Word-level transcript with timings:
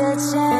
the 0.00 0.16
chance. 0.16 0.59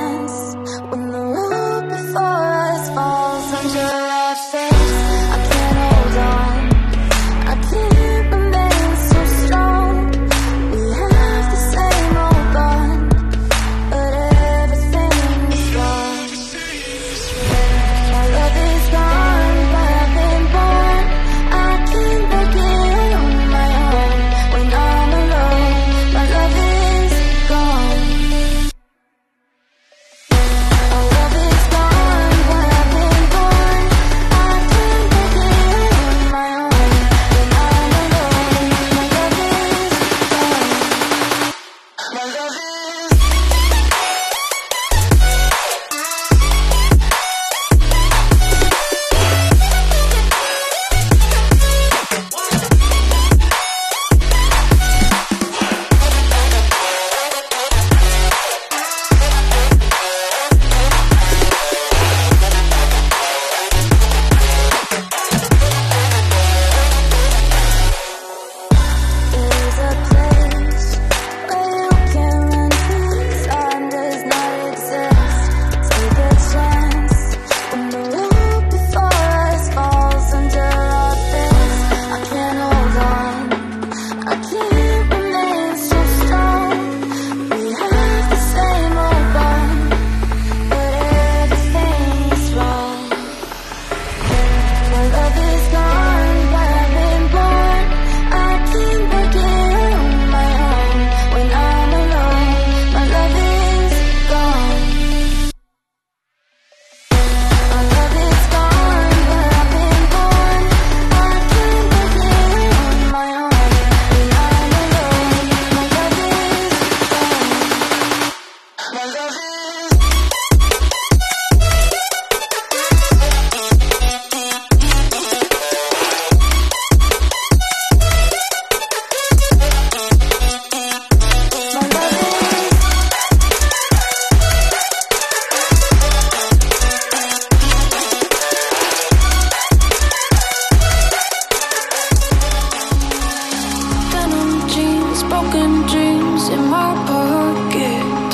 broken 145.40 145.86
dreams 145.86 146.48
in 146.50 146.62
my 146.68 146.92
pocket. 147.08 148.30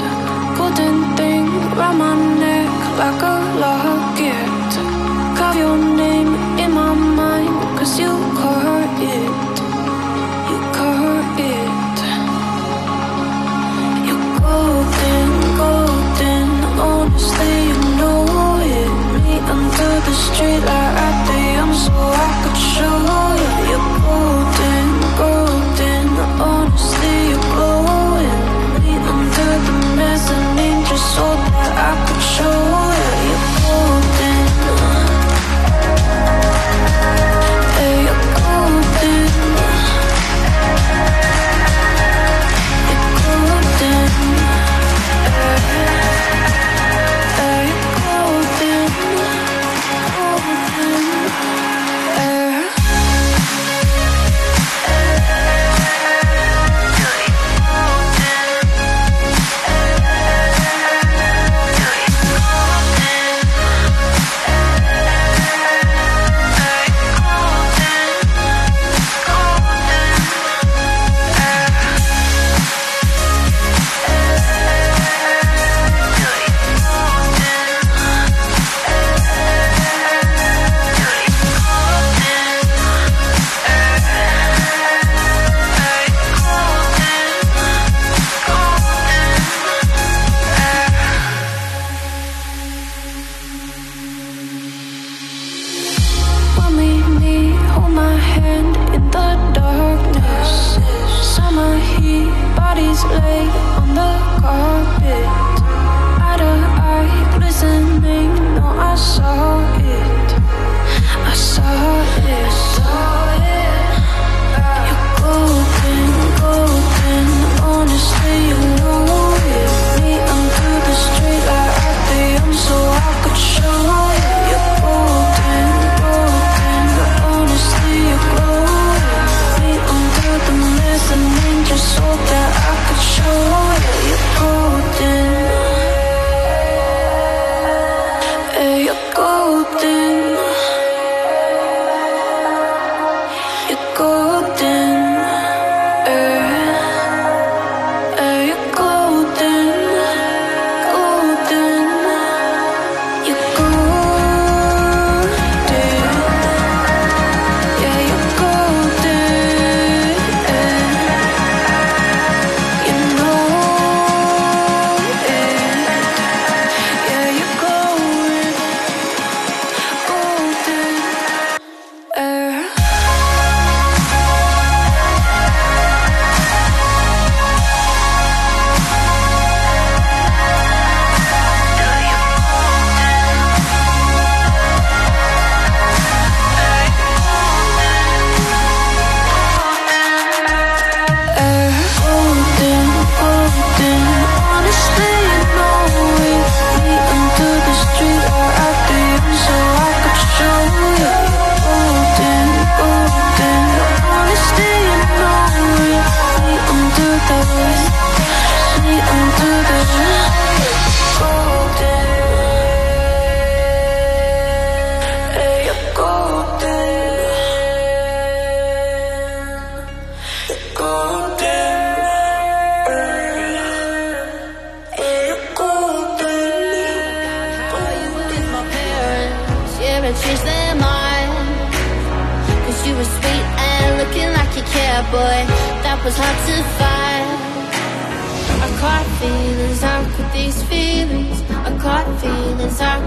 Golden 0.58 1.16
thing 1.16 1.46
around 1.72 1.98
my 1.98 2.14
neck 2.42 2.72
like 2.98 3.22
a 3.22 3.36
locket. 3.62 4.72
Cover 5.38 5.58
your 5.58 5.85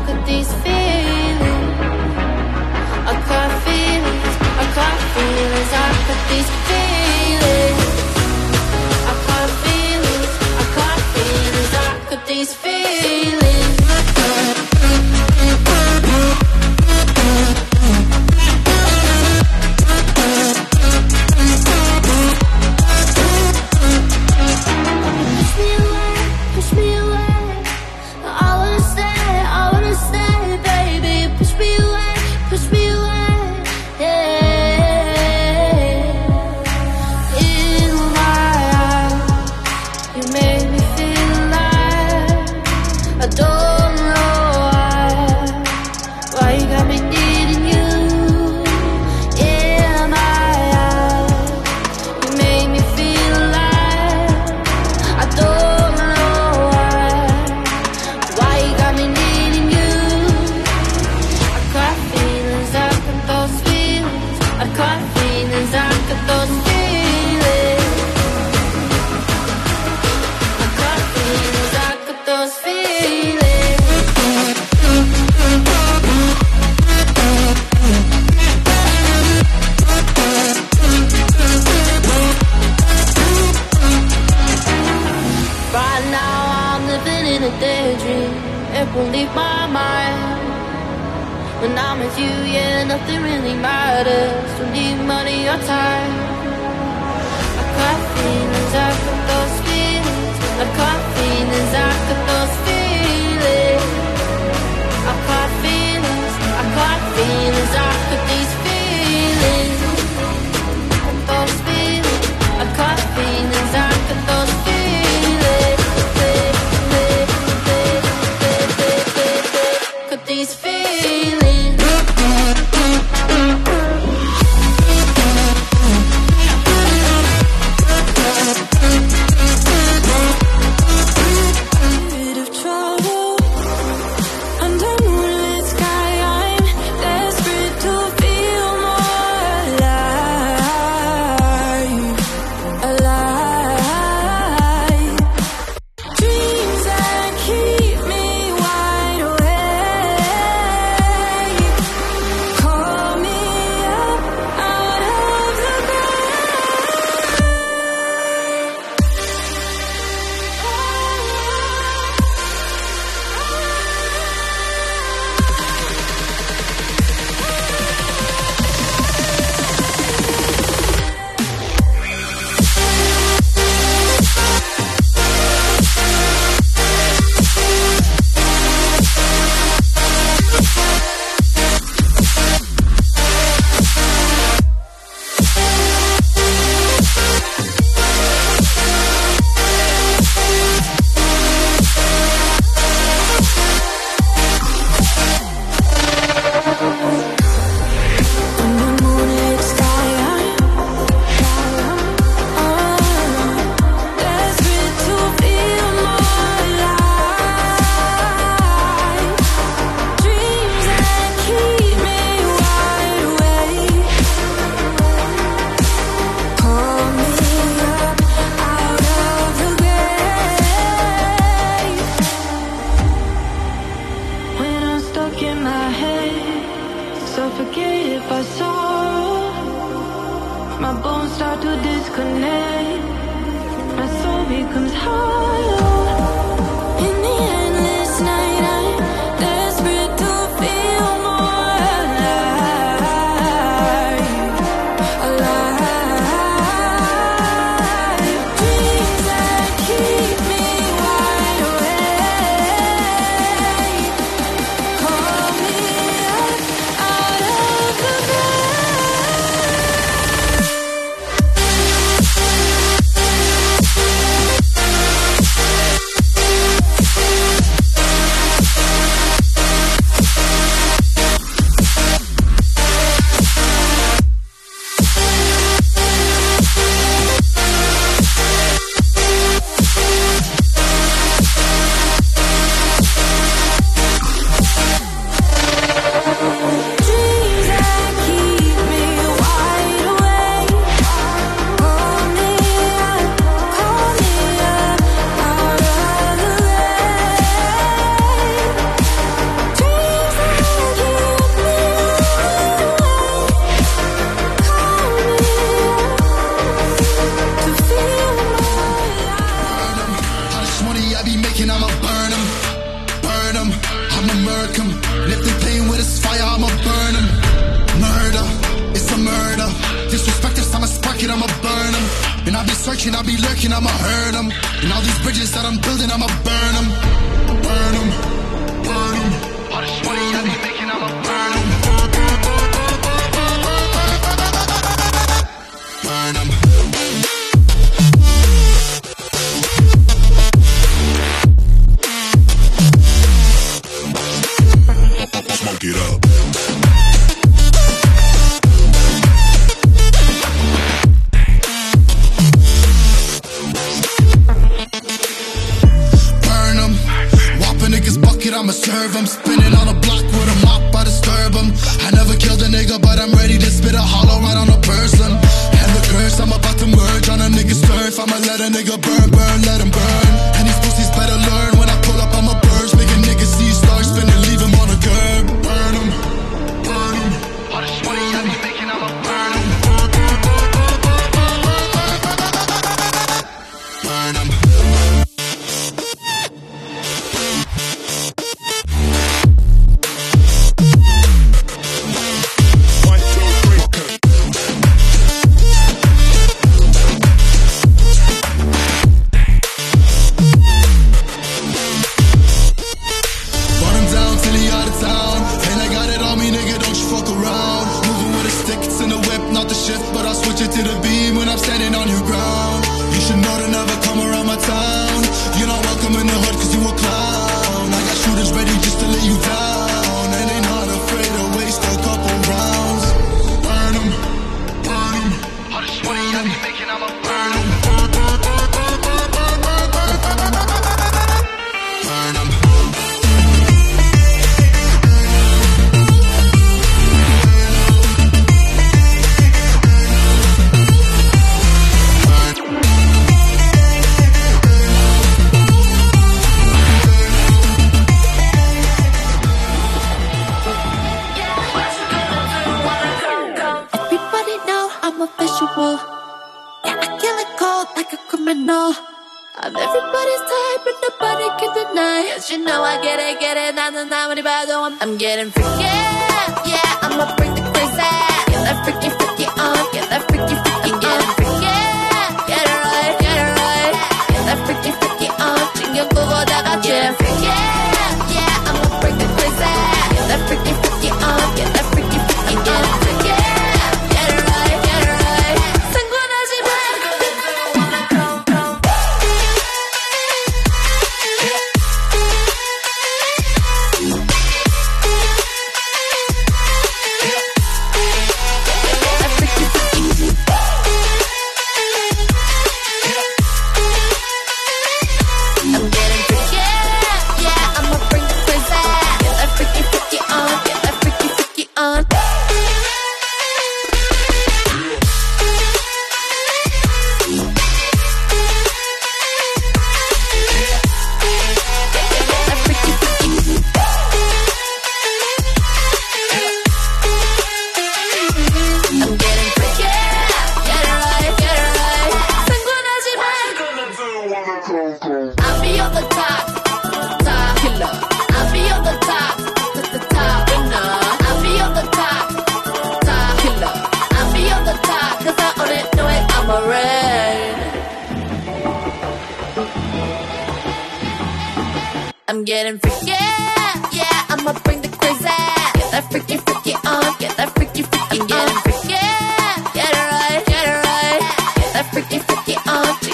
could 0.10 0.26
these 0.26 0.69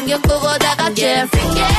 on, 0.06 1.30
신경 1.34 1.75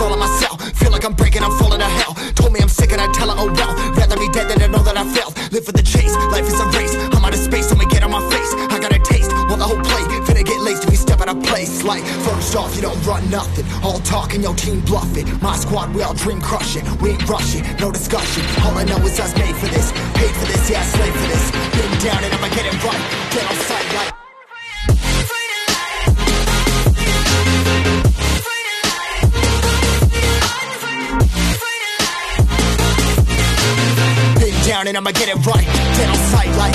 all 0.00 0.12
in 0.12 0.18
myself. 0.18 0.60
Feel 0.78 0.90
like 0.90 1.04
I'm 1.04 1.14
breaking, 1.14 1.42
I'm 1.42 1.56
falling 1.58 1.80
to 1.80 1.90
hell. 2.00 2.14
Told 2.34 2.52
me 2.52 2.60
I'm 2.60 2.68
sick 2.68 2.92
and 2.92 3.00
I 3.00 3.10
tell 3.12 3.28
her, 3.28 3.36
oh 3.36 3.50
well. 3.52 3.72
Rather 3.94 4.16
be 4.16 4.28
dead 4.30 4.48
than 4.48 4.58
to 4.60 4.68
know 4.68 4.82
that 4.82 4.96
I 4.96 5.04
failed. 5.12 5.34
Live 5.52 5.64
for 5.64 5.72
the 5.72 5.82
chase, 5.82 6.14
life 6.30 6.46
is 6.46 6.58
a 6.60 6.66
race. 6.78 6.94
I'm 7.14 7.24
out 7.24 7.34
of 7.34 7.40
space, 7.40 7.68
so 7.68 7.74
me 7.76 7.86
get 7.86 8.02
on 8.02 8.10
my 8.10 8.22
face. 8.30 8.52
I 8.72 8.78
got 8.78 8.94
a 8.94 9.00
taste, 9.00 9.30
well, 9.48 9.56
the 9.56 9.68
whole 9.68 9.82
play. 9.82 10.04
Finna 10.26 10.44
get 10.44 10.60
laced 10.60 10.84
if 10.84 10.90
we 10.90 10.96
step 10.96 11.20
out 11.20 11.28
of 11.28 11.42
place. 11.42 11.82
Like, 11.82 12.04
first 12.24 12.54
off, 12.56 12.74
you 12.76 12.82
don't 12.82 13.00
run 13.04 13.28
nothing. 13.30 13.66
All 13.82 13.98
talk 14.00 14.34
and 14.34 14.42
your 14.42 14.54
team 14.54 14.80
bluffing. 14.80 15.26
My 15.40 15.56
squad, 15.56 15.94
we 15.94 16.02
all 16.02 16.14
dream 16.14 16.40
crushing. 16.40 16.84
We 17.00 17.10
ain't 17.10 17.28
rushing, 17.28 17.64
no 17.78 17.90
discussion. 17.90 18.42
All 18.64 18.76
I 18.76 18.84
know 18.84 18.98
is 19.04 19.18
us 19.20 19.36
made 19.36 19.56
for 19.56 19.66
this. 19.66 19.92
Paid 20.14 20.34
for 20.40 20.46
this, 20.46 20.70
yeah, 20.70 20.80
I 20.80 20.84
slave 20.84 21.14
for 21.14 21.28
this. 21.28 21.44
Been 21.76 21.92
down 22.00 22.24
and 22.24 22.32
I'ma 22.34 22.48
get 22.54 22.66
it 22.66 22.76
right. 22.84 23.02
Get 23.32 23.44
on 23.50 23.56
sight, 23.68 23.94
like. 23.94 24.21
down 34.82 34.88
and 34.88 34.96
I'ma 34.96 35.12
get 35.12 35.28
it 35.28 35.36
right. 35.46 35.64
Get 35.64 36.08
on 36.08 36.16
sight 36.16 36.56
like. 36.56 36.74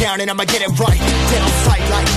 Down 0.00 0.20
and 0.20 0.30
I'ma 0.30 0.44
get 0.44 0.62
it 0.62 0.78
right. 0.80 0.98
Get 0.98 1.42
on 1.42 1.50
sight 1.64 1.90
like. 1.90 2.08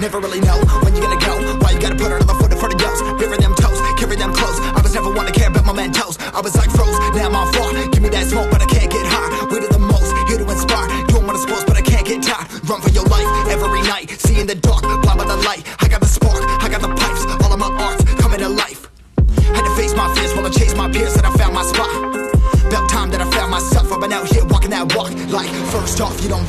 Never 0.00 0.20
really 0.20 0.40
know 0.40 0.85
never 4.96 5.10
wanna 5.10 5.30
care 5.30 5.48
about 5.48 5.66
my 5.66 5.74
man 5.74 5.92
toes. 5.92 6.16
I 6.32 6.40
was 6.40 6.56
like 6.56 6.70
froze, 6.70 6.98
now 7.14 7.28
I'm 7.28 7.36
on 7.36 7.52
floor. 7.52 7.70
Give 7.92 8.02
me 8.02 8.08
that 8.08 8.25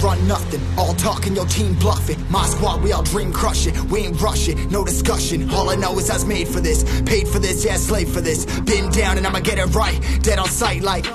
run 0.08 0.28
nothing. 0.28 0.62
All 0.78 0.94
talking, 0.94 1.36
your 1.36 1.46
team 1.46 1.74
bluffing. 1.76 2.20
My 2.30 2.46
squad, 2.46 2.82
we 2.82 2.94
all 2.94 3.04
dream 3.04 3.34
crushing. 3.34 3.74
We 3.90 4.00
ain't 4.06 4.22
rushing, 4.22 4.58
no 4.70 4.86
discussion. 4.86 5.50
All 5.50 5.70
I 5.70 5.76
know 5.76 5.92
is 6.00 6.10
I 6.10 6.14
was 6.14 6.26
made 6.26 6.48
for 6.48 6.62
this. 6.62 6.80
Paid 7.02 7.28
for 7.28 7.40
this, 7.40 7.66
yeah, 7.66 7.76
slave 7.76 8.10
for 8.10 8.22
this. 8.22 8.46
Been 8.62 8.90
down 8.92 9.18
and 9.18 9.28
I'ma 9.28 9.42
get 9.42 9.58
it 9.60 9.68
right. 9.76 10.00
Dead 10.22 10.40
on 10.40 10.48
sight, 10.48 10.82
like. 10.82 11.06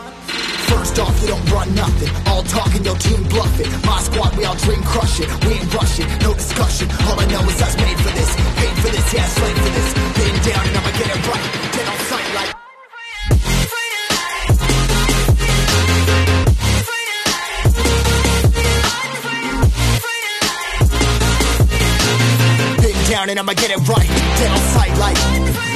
First 0.70 0.98
off, 0.98 1.14
you 1.22 1.28
don't 1.28 1.46
run 1.50 1.74
nothing. 1.74 2.10
All 2.26 2.42
talking, 2.42 2.84
your 2.84 2.96
team 2.96 3.22
bluffing. 3.32 3.70
My 3.88 4.00
squad, 4.00 4.36
we 4.36 4.44
all 4.44 4.56
dream 4.56 4.82
crushing. 4.82 5.28
We 5.46 5.52
ain't 5.58 5.72
rushing, 5.74 6.08
no 6.20 6.34
discussion. 6.34 6.88
All 7.08 7.18
I 7.18 7.26
know 7.32 7.42
is 7.48 7.62
I 7.62 7.68
was 7.70 7.76
made 7.76 7.98
for 8.04 8.12
this. 8.18 8.30
Paid 8.60 8.76
for 8.82 8.90
this, 8.96 9.06
yeah, 9.14 9.26
slave 9.38 9.58
for 9.64 9.72
this. 9.76 9.88
Been 10.20 10.36
down 10.48 10.62
and 10.68 10.76
I'ma 10.76 10.92
get 11.00 11.08
it 11.16 11.20
right. 11.32 11.46
Dead 11.74 11.88
on 11.88 11.98
sight, 12.10 12.34
like. 12.34 12.61
Down 23.22 23.30
and 23.30 23.38
I'ma 23.38 23.52
get 23.54 23.70
it 23.70 23.88
right. 23.88 24.08
Dead 24.08 24.50
on 24.50 24.58
sight, 24.58 24.96
like. 24.98 25.71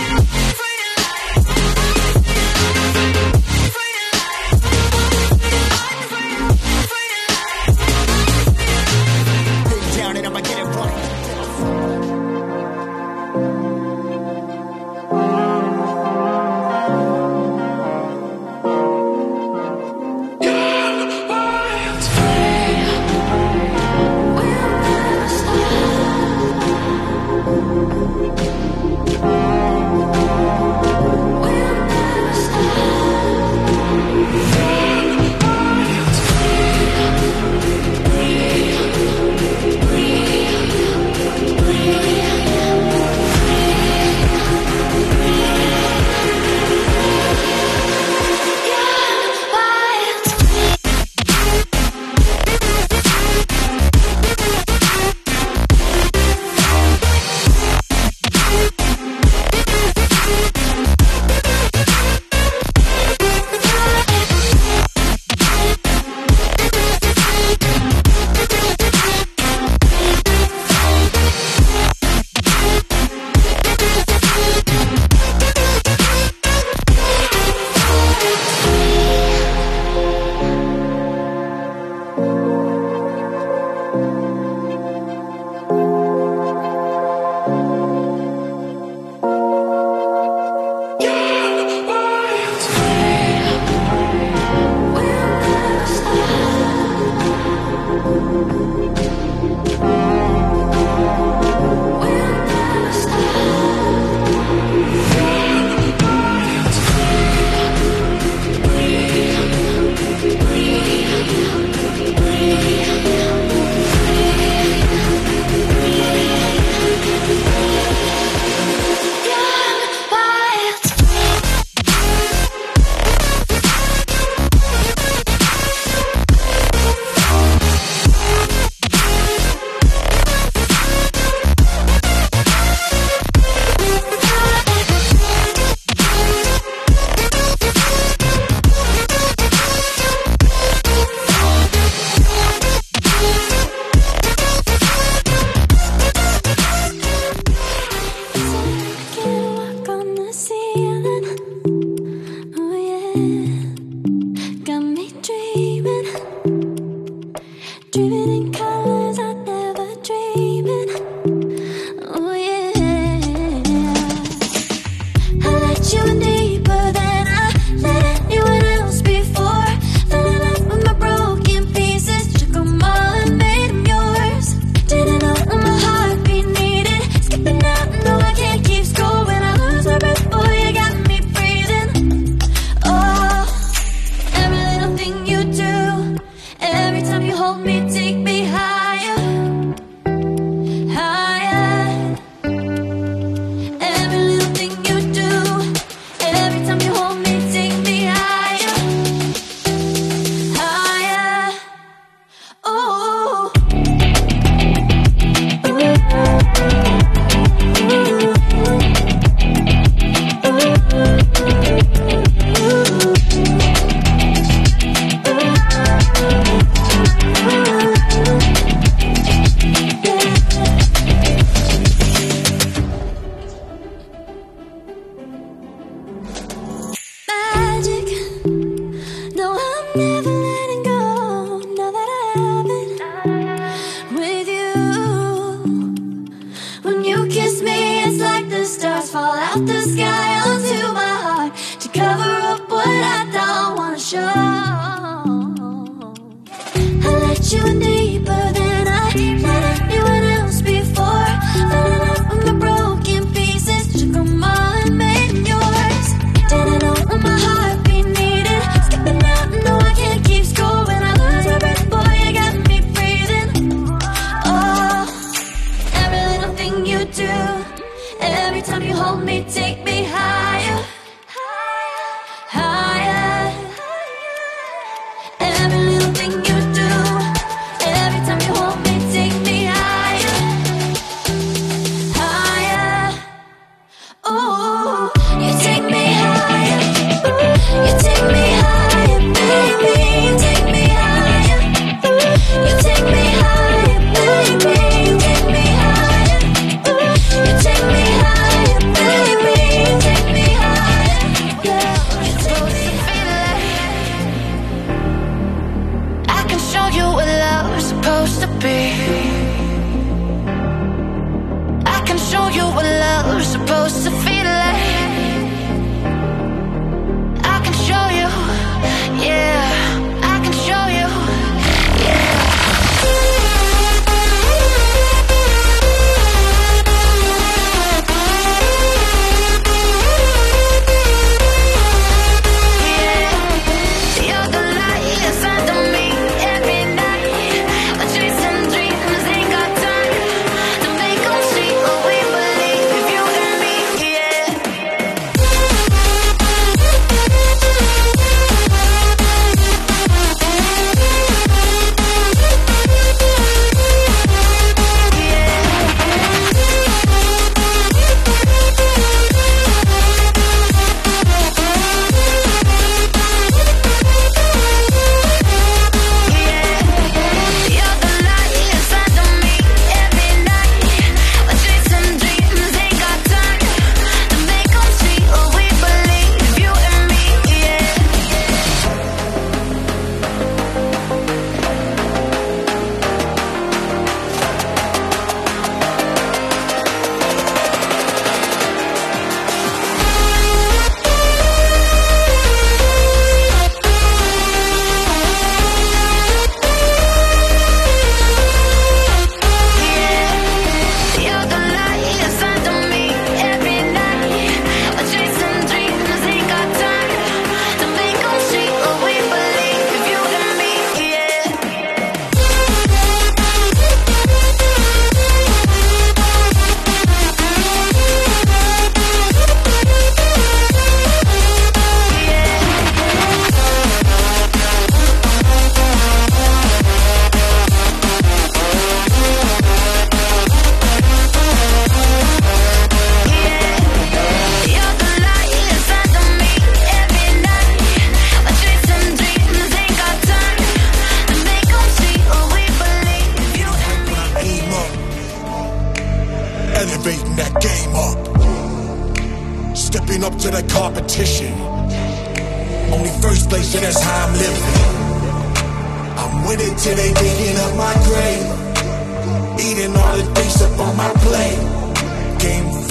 I 247.49 248.19
let 248.25 248.46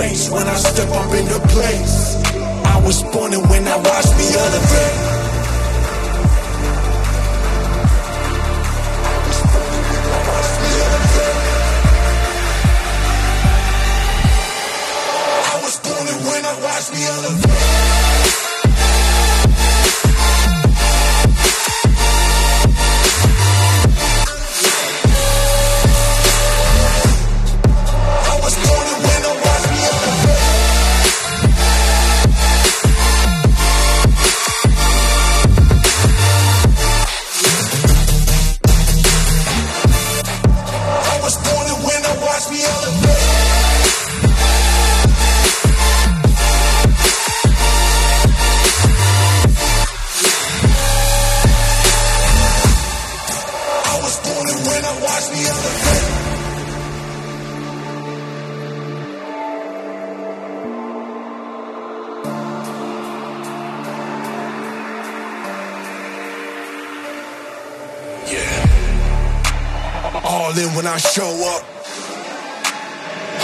change 0.06 0.30
when 0.30 0.48
I 0.48 0.56
step 0.56 0.90
up 0.90 1.14
in 1.14 1.26
the 1.26 1.40
place. 1.48 2.16
I 2.66 2.82
was 2.86 3.04
born 3.04 3.34
and 3.34 3.50
when 3.50 3.68
I 3.68 3.78
watch 3.78 4.10
me 4.18 4.28
elevate. 4.44 5.16
Watch 16.62 16.92
me 16.92 17.06
elevate 17.06 17.85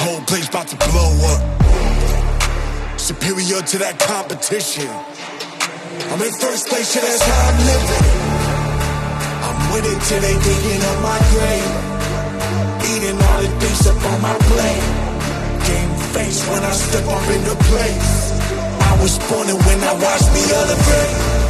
Whole 0.02 0.22
place 0.22 0.50
about 0.50 0.68
to 0.68 0.78
blow 0.90 1.14
up. 1.30 1.42
Superior 3.00 3.62
to 3.62 3.78
that 3.86 4.02
competition. 4.02 4.90
I'm 6.10 6.22
in 6.26 6.34
first 6.42 6.66
place, 6.74 6.90
shit, 6.90 7.06
that's 7.06 7.22
how 7.22 7.38
I'm 7.46 7.60
living. 7.70 8.06
I'm 9.46 9.60
winning 9.78 10.00
till 10.02 10.22
they 10.26 10.34
digging 10.42 10.82
up 10.90 10.98
my 11.06 11.20
grave. 11.30 11.74
Eating 12.82 13.18
all 13.22 13.40
the 13.46 13.52
things 13.62 13.86
up 13.86 14.02
on 14.02 14.18
my 14.26 14.36
plate. 14.50 14.86
Game 15.70 15.94
face 16.18 16.50
when 16.50 16.64
I 16.66 16.74
step 16.74 17.06
up 17.06 17.26
in 17.38 17.42
the 17.46 17.58
place. 17.70 18.14
I 18.82 18.98
was 19.06 19.14
born 19.30 19.54
and 19.54 19.62
when 19.62 19.80
I 19.86 19.94
watched 20.02 20.30
me 20.34 20.42
elevate. 20.50 21.41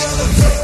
The. 0.00 0.59